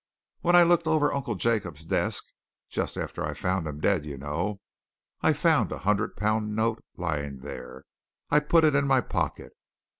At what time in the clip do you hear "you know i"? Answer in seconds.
4.03-5.31